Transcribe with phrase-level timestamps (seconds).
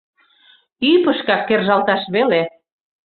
[0.91, 2.41] Ӱпышкак кержалташ веле.